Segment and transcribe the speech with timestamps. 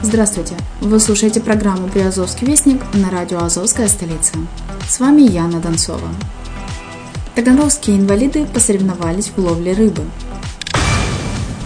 [0.00, 0.54] Здравствуйте!
[0.80, 4.34] Вы слушаете программу «Приазовский вестник» на радио «Азовская столица».
[4.88, 6.08] С вами Яна Донцова.
[7.34, 10.04] Таганрогские инвалиды посоревновались в ловле рыбы.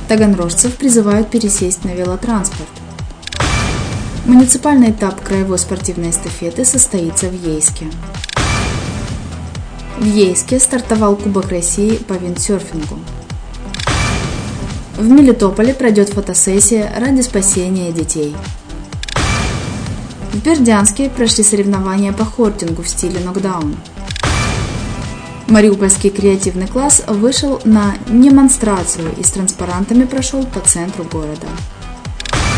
[0.09, 2.71] Таганрожцев призывают пересесть на велотранспорт.
[4.25, 7.85] Муниципальный этап краевой спортивной эстафеты состоится в Ейске.
[9.99, 12.99] В Ейске стартовал Кубок России по виндсерфингу.
[15.03, 18.37] В Мелитополе пройдет фотосессия ради спасения детей.
[20.33, 23.75] В Бердянске прошли соревнования по хортингу в стиле нокдаун.
[25.49, 31.49] Мариупольский креативный класс вышел на демонстрацию и с транспарантами прошел по центру города.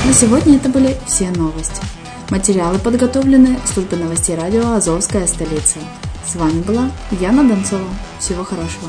[0.05, 1.81] На сегодня это были все новости.
[2.29, 5.79] Материалы подготовлены службой новостей радио «Азовская столица».
[6.27, 7.89] С вами была Яна Донцова.
[8.19, 8.89] Всего хорошего.